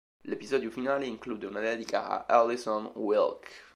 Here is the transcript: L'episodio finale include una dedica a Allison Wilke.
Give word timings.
L'episodio 0.25 0.71
finale 0.71 1.05
include 1.05 1.45
una 1.45 1.59
dedica 1.59 2.25
a 2.25 2.39
Allison 2.39 2.91
Wilke. 2.95 3.51